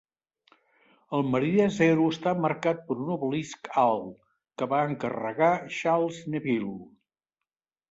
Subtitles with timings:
[1.17, 4.11] El meridià zero està marcat per un obelisc alt,
[4.63, 6.77] que va encarregar Charles Neville.